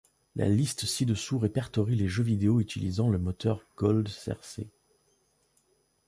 [0.35, 4.63] La liste ci-dessous répertorie les jeux vidéo utilisant le moteur GoldSrc.